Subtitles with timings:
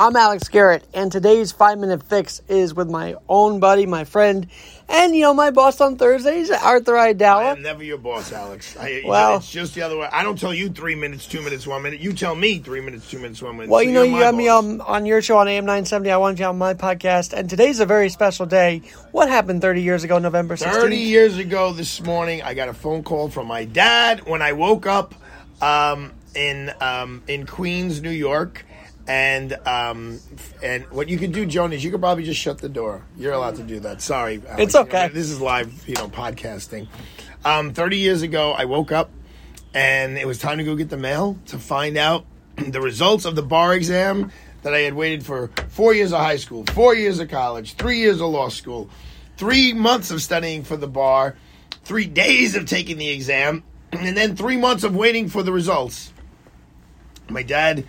[0.00, 4.46] I'm Alex Garrett, and today's five minute fix is with my own buddy, my friend,
[4.88, 8.76] and you know my boss on Thursdays, Arthur I am never your boss, Alex.
[8.76, 10.08] I, Well- it's just the other way.
[10.12, 11.98] I don't tell you three minutes, two minutes, one minute.
[11.98, 13.70] You tell me three minutes, two minutes, one minute.
[13.70, 16.12] Well, So you know, you me on on your show on AM 970.
[16.12, 18.82] I wanted you on my podcast, and today's a very special day.
[19.10, 20.74] What happened 30 years ago, November 16th?
[20.74, 24.52] 30 years ago this morning, I got a phone call from my dad when I
[24.52, 25.16] woke up
[25.60, 28.64] um, in um, in Queens, New York.
[29.08, 30.20] And um,
[30.62, 33.02] and what you could do, Joan, is you could probably just shut the door.
[33.16, 34.02] You're allowed to do that.
[34.02, 34.62] Sorry, Alex.
[34.62, 35.08] It's You know, okay.
[35.08, 36.88] this is live, you know, podcasting.
[37.44, 39.10] Um, 30 years ago, I woke up
[39.72, 43.34] and it was time to go get the mail to find out the results of
[43.34, 44.30] the bar exam
[44.62, 47.98] that I had waited for four years of high school, four years of college, three
[47.98, 48.90] years of law school,
[49.36, 51.36] three months of studying for the bar,
[51.84, 53.62] three days of taking the exam,
[53.92, 56.12] and then three months of waiting for the results.
[57.30, 57.86] My dad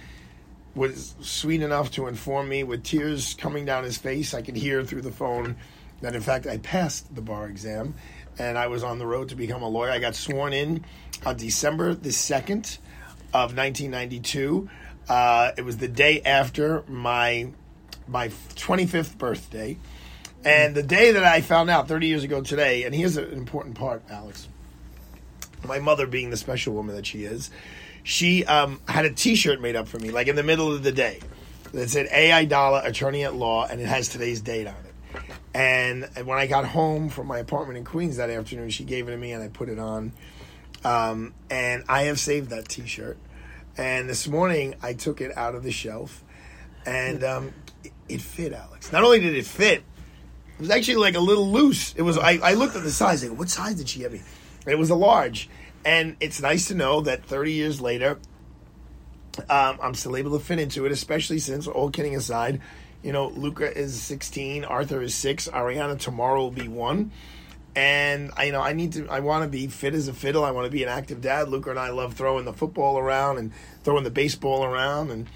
[0.80, 4.34] was sweet enough to inform me with tears coming down his face.
[4.34, 5.58] I could hear through the phone
[6.02, 7.96] that, in fact, I passed the bar exam
[8.40, 9.92] and I was on the road to become a lawyer.
[9.92, 10.86] I got sworn in
[11.26, 12.78] on December the 2nd
[13.34, 14.70] of 1992.
[15.10, 17.52] Uh, it was the day after my
[18.08, 19.78] my 25th birthday.
[20.44, 23.76] And the day that I found out 30 years ago today, and here's an important
[23.76, 24.48] part, Alex.
[25.68, 27.52] My mother, being the special woman that she is,
[28.04, 30.92] she um, had a T-shirt made up for me, like in the middle of the
[30.92, 31.20] day,
[31.74, 35.26] that said "Aidala, Attorney at Law," and it has today's date on it.
[35.54, 39.12] And, when I got home from my apartment in Queens that afternoon, she gave it
[39.12, 40.14] to me, and I put it on.
[40.84, 43.18] Um, and I have saved that T-shirt.
[43.78, 46.24] And this morning, I took it out of the shelf,
[46.86, 48.92] and um, it, it fit, Alex.
[48.92, 49.84] Not only did it fit,
[50.58, 51.94] it was actually like a little loose.
[51.96, 52.18] It was.
[52.18, 53.24] I, I looked at the size.
[53.24, 54.22] Go, what size did she have me?
[54.68, 55.50] It was a large,
[55.86, 58.20] and it's nice to know that 30 years later,
[59.50, 60.92] um, I'm still able to fit into it.
[60.92, 62.62] Especially since, all kidding aside,
[63.04, 67.12] you know, Luca is 16, Arthur is six, Ariana tomorrow will be one,
[67.76, 69.08] and I, you know, I need to.
[69.10, 70.44] I want to be fit as a fiddle.
[70.44, 71.50] I want to be an active dad.
[71.50, 73.52] Luca and I love throwing the football around and
[73.84, 75.28] throwing the baseball around and.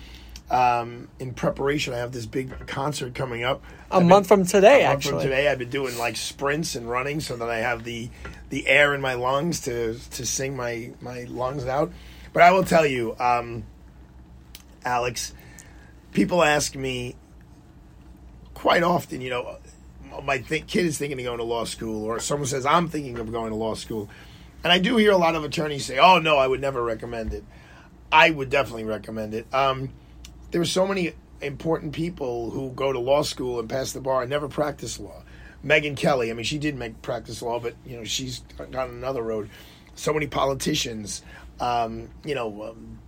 [0.53, 3.63] Um, in preparation, I have this big concert coming up.
[3.89, 5.29] A month from today, A month from actually.
[5.29, 8.09] today, I've been doing like sprints and running so that I have the
[8.49, 11.91] the air in my lungs to to sing my my lungs out.
[12.33, 13.63] But I will tell you, um,
[14.85, 15.33] Alex,
[16.11, 17.15] people ask me
[18.53, 19.21] quite often.
[19.21, 19.57] You know,
[20.23, 23.17] my th- kid is thinking of going to law school, or someone says I'm thinking
[23.17, 24.07] of going to law school,
[24.63, 27.33] and I do hear a lot of attorneys say, "Oh no, I would never recommend
[27.33, 27.43] it."
[28.11, 29.51] I would definitely recommend it.
[29.51, 29.89] Um,
[30.53, 34.21] there are so many important people who go to law school and pass the bar
[34.21, 35.23] and never practice law.
[35.65, 38.41] Megyn Kelly, I mean, she did make practice law, but you know, she's
[38.71, 39.49] gone another road.
[39.95, 41.23] So many politicians,
[41.59, 42.99] um, you know, um,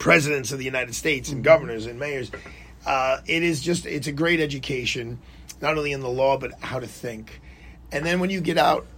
[0.00, 2.32] presidents of the United States and governors and mayors.
[2.84, 5.20] Uh, it is just it's a great education,
[5.60, 7.40] not only in the law but how to think.
[7.92, 8.88] And then when you get out,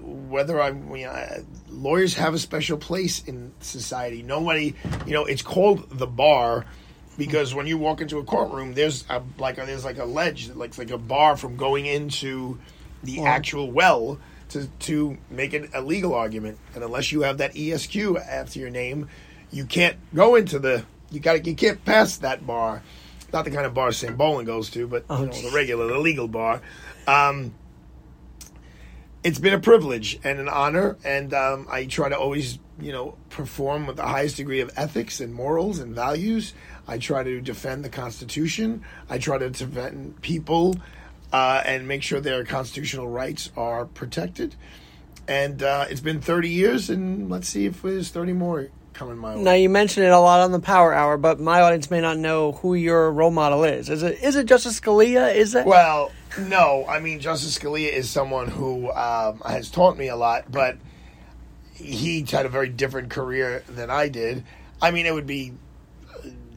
[0.00, 4.22] whether I'm, you know, lawyers have a special place in society.
[4.22, 4.74] Nobody,
[5.06, 6.66] you know, it's called the bar
[7.18, 10.50] because when you walk into a courtroom, there's a, like a, there's like a ledge,
[10.50, 12.58] like like a bar from going into
[13.02, 14.18] the actual well
[14.50, 16.58] to to make an, a legal argument.
[16.74, 19.08] And unless you have that ESQ after your name,
[19.50, 22.82] you can't go into the you got you can't pass that bar.
[23.32, 26.28] Not the kind of bar Sambolino goes to, but you know the regular, the legal
[26.28, 26.60] bar.
[27.06, 27.54] Um,
[29.24, 33.16] it's been a privilege and an honor, and um, I try to always, you know,
[33.30, 36.54] perform with the highest degree of ethics and morals and values.
[36.88, 38.82] I try to defend the Constitution.
[39.08, 40.76] I try to defend people
[41.32, 44.56] uh, and make sure their constitutional rights are protected.
[45.28, 49.34] And uh, it's been 30 years, and let's see if there's 30 more coming my
[49.34, 49.42] way.
[49.42, 52.18] Now you mentioned it a lot on the Power Hour, but my audience may not
[52.18, 53.88] know who your role model is.
[53.88, 55.34] Is it is it Justice Scalia?
[55.34, 56.84] Is that Well, no.
[56.88, 60.78] I mean, Justice Scalia is someone who um, has taught me a lot, but
[61.74, 64.44] he had a very different career than I did.
[64.80, 65.54] I mean, it would be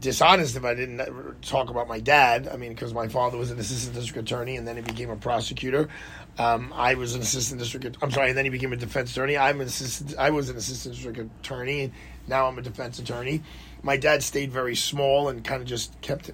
[0.05, 2.47] dishonest if I didn't talk about my dad.
[2.47, 5.15] I mean, because my father was an assistant district attorney and then he became a
[5.15, 5.89] prosecutor.
[6.37, 7.97] Um, I was an assistant district.
[8.01, 9.37] I'm sorry, and then he became a defense attorney.
[9.37, 10.15] I'm an assistant.
[10.17, 11.93] I was an assistant district attorney, and
[12.27, 13.41] now I'm a defense attorney.
[13.83, 16.31] My dad stayed very small and kind of just kept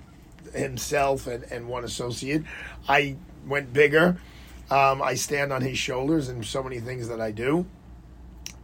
[0.53, 2.43] himself and, and one associate.
[2.89, 3.15] I
[3.47, 4.17] went bigger.
[4.69, 7.65] Um, I stand on his shoulders in so many things that I do.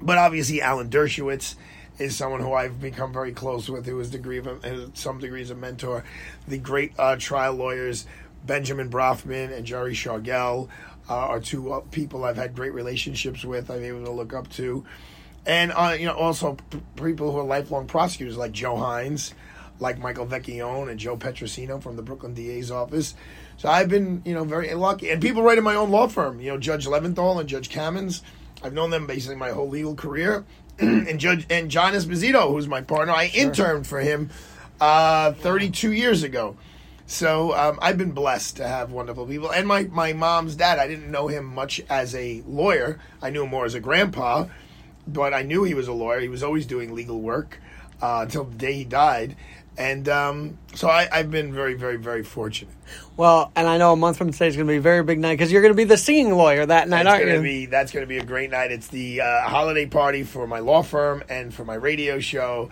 [0.01, 1.55] But obviously, Alan Dershowitz
[1.99, 5.49] is someone who I've become very close with, who is degree of a, some degrees
[5.49, 6.03] a mentor.
[6.47, 8.05] The great uh, trial lawyers
[8.45, 10.69] Benjamin Brafman and Jerry Shargel
[11.09, 13.69] uh, are two uh, people I've had great relationships with.
[13.69, 14.85] I'm able to look up to,
[15.45, 19.33] and uh, you know also p- people who are lifelong prosecutors like Joe Hynes.
[19.79, 23.15] like Michael Vecchione and Joe Petrosino from the Brooklyn DA's office.
[23.57, 25.09] So I've been, you know, very lucky.
[25.09, 28.21] And people right in my own law firm, you know, Judge Leventhal and Judge Kamins.
[28.63, 30.45] I've known them basically my whole legal career.
[30.79, 33.45] and Judge and John Esposito, who's my partner, I sure.
[33.45, 34.29] interned for him
[34.79, 36.55] uh, 32 years ago.
[37.07, 39.49] So um, I've been blessed to have wonderful people.
[39.49, 42.99] And my, my mom's dad, I didn't know him much as a lawyer.
[43.21, 44.47] I knew him more as a grandpa,
[45.07, 46.19] but I knew he was a lawyer.
[46.19, 47.59] He was always doing legal work
[48.01, 49.35] uh, until the day he died.
[49.77, 52.73] And um, so I, have been very, very, very fortunate.
[53.15, 55.19] Well, and I know a month from today is going to be a very big
[55.19, 57.41] night because you're going to be the singing lawyer that night, that's aren't you?
[57.41, 58.71] Be, that's going to be a great night.
[58.71, 62.69] It's the uh, holiday party for my law firm and for my radio show.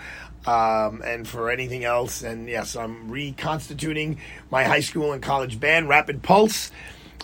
[0.47, 2.21] Um, and for anything else.
[2.21, 4.19] And yes, I'm reconstituting
[4.51, 6.69] my high school and college band, Rapid Pulse,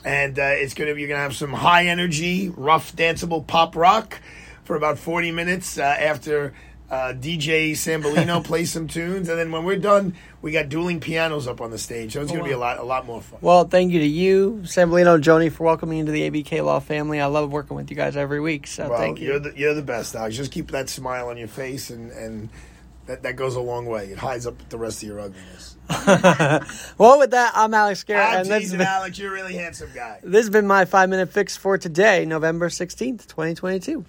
[0.04, 4.19] and uh, it's gonna be you're gonna have some high energy, rough, danceable pop rock
[4.63, 6.56] for about 40 minutes uh, after
[6.91, 11.47] uh, DJ Sambolino plays some tunes, and then when we're done, we got dueling pianos
[11.47, 12.13] up on the stage.
[12.13, 12.57] So it's oh, going to wow.
[12.57, 13.39] be a lot, a lot more fun.
[13.41, 17.21] Well, thank you to you, Sambolino, Joni, for welcoming me into the ABK Law family.
[17.21, 18.67] I love working with you guys every week.
[18.67, 19.27] So well, thank you.
[19.27, 20.35] You're the, you're the best, Alex.
[20.35, 22.49] Just keep that smile on your face, and and
[23.05, 24.07] that, that goes a long way.
[24.07, 25.77] It hides up the rest of your ugliness.
[26.97, 28.27] well, with that, I'm Alex Garrett.
[28.27, 29.17] I'm and teasing, been, Alex.
[29.17, 30.19] You're a really handsome guy.
[30.23, 34.05] This has been my five minute fix for today, November 16th, 2022.